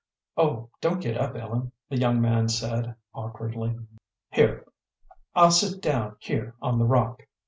[0.35, 3.77] "Oh, don't get up, Ellen," the young man said, awkwardly.
[4.31, 4.65] "Here
[5.35, 7.27] I'll sit down here on the rock."